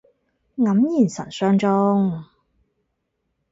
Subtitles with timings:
[0.57, 2.23] 黯然神傷中